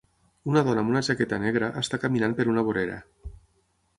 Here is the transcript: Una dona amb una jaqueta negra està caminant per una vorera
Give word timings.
Una 0.51 0.63
dona 0.67 0.83
amb 0.85 0.93
una 0.93 1.01
jaqueta 1.07 1.39
negra 1.43 1.69
està 1.83 2.01
caminant 2.05 2.35
per 2.39 2.49
una 2.55 2.63
vorera 2.71 2.99